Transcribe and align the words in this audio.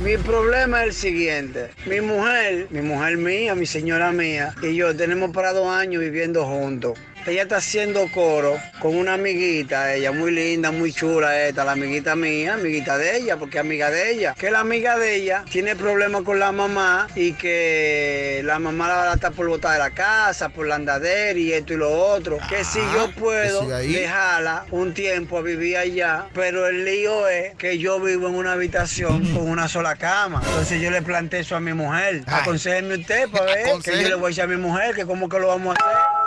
Mi 0.00 0.16
problema 0.16 0.82
es 0.82 0.86
el 0.86 0.92
siguiente. 0.92 1.70
Mi 1.84 2.00
mujer, 2.00 2.68
mi 2.70 2.82
mujer 2.82 3.16
mía, 3.16 3.56
mi 3.56 3.66
señora 3.66 4.12
mía 4.12 4.54
y 4.62 4.76
yo 4.76 4.94
tenemos 4.96 5.32
para 5.32 5.52
dos 5.52 5.68
años 5.68 6.00
viviendo 6.00 6.46
juntos. 6.46 6.96
Ella 7.28 7.42
está 7.42 7.58
haciendo 7.58 8.10
coro 8.10 8.58
con 8.78 8.96
una 8.96 9.14
amiguita, 9.14 9.92
ella 9.92 10.12
muy 10.12 10.30
linda, 10.30 10.70
muy 10.70 10.94
chula 10.94 11.46
esta, 11.46 11.62
la 11.62 11.72
amiguita 11.72 12.16
mía, 12.16 12.54
amiguita 12.54 12.96
de 12.96 13.18
ella, 13.18 13.36
porque 13.36 13.58
amiga 13.58 13.90
de 13.90 14.12
ella. 14.12 14.34
Que 14.34 14.50
la 14.50 14.60
amiga 14.60 14.96
de 14.96 15.16
ella 15.16 15.44
tiene 15.50 15.76
problemas 15.76 16.22
con 16.22 16.38
la 16.38 16.52
mamá 16.52 17.06
y 17.14 17.34
que 17.34 18.40
la 18.44 18.58
mamá 18.58 18.88
la 18.88 19.12
está 19.12 19.30
por 19.30 19.46
botar 19.46 19.74
de 19.74 19.78
la 19.78 19.90
casa, 19.90 20.48
por 20.48 20.66
la 20.66 20.76
andadera 20.76 21.38
y 21.38 21.52
esto 21.52 21.74
y 21.74 21.76
lo 21.76 21.90
otro. 21.90 22.38
que 22.48 22.64
si 22.64 22.78
yo 22.94 23.10
puedo 23.14 23.66
dejarla 23.66 24.64
un 24.70 24.94
tiempo 24.94 25.36
a 25.36 25.42
vivir 25.42 25.76
allá, 25.76 26.28
pero 26.32 26.66
el 26.66 26.86
lío 26.86 27.28
es 27.28 27.54
que 27.56 27.76
yo 27.76 28.00
vivo 28.00 28.28
en 28.28 28.36
una 28.36 28.52
habitación 28.52 29.34
con 29.34 29.50
una 29.50 29.68
sola 29.68 29.96
cama. 29.96 30.40
Entonces 30.46 30.80
yo 30.80 30.90
le 30.90 31.02
planteé 31.02 31.40
eso 31.40 31.56
a 31.56 31.60
mi 31.60 31.74
mujer. 31.74 32.22
Aconsejeme 32.26 32.94
usted 32.94 33.28
para 33.28 33.44
ver 33.44 33.66
que 33.84 34.02
yo 34.02 34.08
le 34.08 34.14
voy 34.14 34.24
a 34.24 34.28
decir 34.28 34.44
a 34.44 34.46
mi 34.46 34.56
mujer 34.56 34.94
que 34.94 35.04
cómo 35.04 35.28
que 35.28 35.38
lo 35.38 35.48
vamos 35.48 35.76
a 35.76 35.84
hacer 35.84 36.17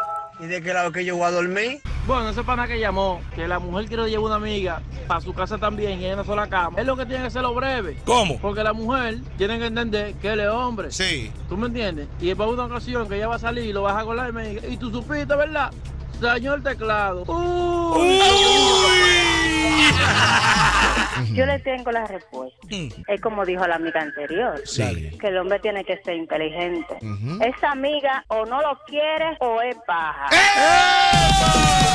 y 0.41 0.47
de 0.47 0.61
qué 0.61 0.73
lado 0.73 0.91
que 0.91 1.05
yo 1.05 1.15
voy 1.15 1.25
a 1.25 1.31
dormir. 1.31 1.81
Bueno, 2.07 2.29
ese 2.29 2.43
pana 2.43 2.67
que 2.67 2.79
llamó, 2.79 3.21
que 3.35 3.47
la 3.47 3.59
mujer 3.59 3.85
quiere 3.85 4.09
llevar 4.09 4.25
una 4.25 4.35
amiga 4.35 4.81
para 5.07 5.21
su 5.21 5.33
casa 5.33 5.57
también 5.59 6.01
y 6.01 6.05
en 6.05 6.13
una 6.15 6.23
sola 6.23 6.47
cama, 6.47 6.79
es 6.79 6.85
lo 6.85 6.97
que 6.97 7.05
tiene 7.05 7.23
que 7.23 7.29
ser 7.29 7.43
lo 7.43 7.53
breve. 7.53 7.97
¿Cómo? 8.05 8.39
Porque 8.39 8.63
la 8.63 8.73
mujer 8.73 9.19
tiene 9.37 9.59
que 9.59 9.67
entender 9.67 10.15
que 10.15 10.29
él 10.29 10.39
es 10.39 10.49
hombre. 10.49 10.91
Sí. 10.91 11.31
¿Tú 11.47 11.57
me 11.57 11.67
entiendes? 11.67 12.07
Y 12.19 12.29
es 12.29 12.35
para 12.35 12.49
una 12.49 12.65
ocasión 12.65 13.07
que 13.07 13.17
ella 13.17 13.27
va 13.27 13.35
a 13.35 13.39
salir 13.39 13.65
y 13.65 13.73
lo 13.73 13.83
vas 13.83 13.95
a 13.95 14.03
colar 14.03 14.29
y 14.29 14.33
me 14.33 14.49
diga, 14.49 14.67
¿y 14.67 14.77
tú 14.77 14.89
supiste, 14.89 15.35
verdad? 15.35 15.71
Señor 16.19 16.63
teclado. 16.63 17.23
Uy. 17.27 18.20
Yo 21.33 21.45
le 21.45 21.59
tengo 21.59 21.91
la 21.91 22.05
respuesta. 22.05 22.59
Es 23.07 23.21
como 23.21 23.45
dijo 23.45 23.67
la 23.67 23.75
amiga 23.75 24.01
anterior. 24.01 24.61
Sí. 24.65 25.11
Que 25.19 25.27
el 25.27 25.37
hombre 25.37 25.59
tiene 25.59 25.83
que 25.83 25.97
ser 26.03 26.15
inteligente. 26.15 26.97
Esa 27.45 27.71
amiga 27.71 28.23
o 28.27 28.45
no 28.45 28.61
lo 28.61 28.77
quiere 28.87 29.37
o 29.39 29.61
es 29.61 29.75
paja. 29.85 30.27
Yo 30.31 31.90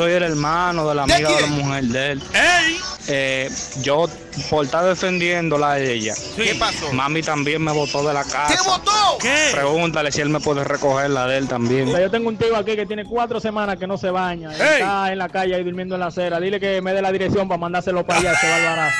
soy 0.00 0.12
el 0.12 0.22
hermano 0.22 0.88
de 0.88 0.94
la 0.94 1.04
¿De 1.04 1.12
amiga 1.12 1.30
de 1.30 1.40
la 1.42 1.46
mujer 1.48 1.84
de 1.84 2.12
él. 2.12 2.22
¡Ey! 2.32 2.80
Eh, 3.08 3.50
yo, 3.82 4.08
por 4.48 4.64
estar 4.64 4.82
defendiéndola 4.82 5.72
a 5.72 5.78
ella, 5.78 6.14
¿Qué 6.36 6.54
pasó? 6.54 6.90
mami 6.94 7.22
también 7.22 7.62
me 7.62 7.70
botó 7.70 8.06
de 8.08 8.14
la 8.14 8.24
¿Te 8.24 8.30
casa. 8.30 8.62
votó? 8.64 9.18
¿Qué? 9.20 9.50
Pregúntale 9.52 10.10
si 10.10 10.22
él 10.22 10.30
me 10.30 10.40
puede 10.40 10.64
recoger 10.64 11.10
la 11.10 11.26
de 11.26 11.36
él 11.36 11.48
también. 11.48 11.90
Yo 11.90 12.10
tengo 12.10 12.30
un 12.30 12.38
tío 12.38 12.56
aquí 12.56 12.76
que 12.76 12.86
tiene 12.86 13.04
cuatro 13.04 13.40
semanas 13.40 13.76
que 13.76 13.86
no 13.86 13.98
se 13.98 14.08
baña. 14.10 14.52
Ey. 14.52 14.80
Está 14.80 15.12
en 15.12 15.18
la 15.18 15.28
calle 15.28 15.54
ahí 15.54 15.64
durmiendo 15.64 15.96
en 15.96 16.00
la 16.00 16.06
acera. 16.06 16.40
Dile 16.40 16.58
que 16.58 16.80
me 16.80 16.94
dé 16.94 17.02
la 17.02 17.12
dirección 17.12 17.46
para 17.46 17.58
mandárselo 17.58 18.06
para 18.06 18.20
allá, 18.20 18.34
se 18.40 18.48
va 18.48 18.56
al 18.56 18.62
barazo. 18.62 18.96